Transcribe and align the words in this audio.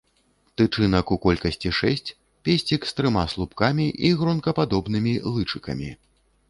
Тычынак 0.59 1.11
у 1.15 1.17
колькасці 1.25 1.73
шэсць, 1.79 2.13
песцік 2.47 2.81
з 2.93 2.99
трыма 3.01 3.29
слупкамі 3.35 3.87
і 4.09 4.13
гронкападобнымі 4.25 5.19
лычыкамі. 5.37 5.97